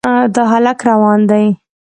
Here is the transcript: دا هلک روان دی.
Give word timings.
دا 0.35 0.43
هلک 0.53 0.79
روان 0.89 1.19
دی. 1.29 1.45